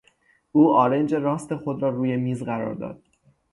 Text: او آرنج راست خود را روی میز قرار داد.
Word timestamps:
او 0.51 0.73
آرنج 0.75 1.13
راست 1.13 1.55
خود 1.55 1.81
را 1.81 1.89
روی 1.89 2.17
میز 2.17 2.43
قرار 2.43 2.73
داد. 2.75 3.01